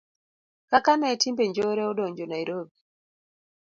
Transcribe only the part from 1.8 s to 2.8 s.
odonjo Nairobi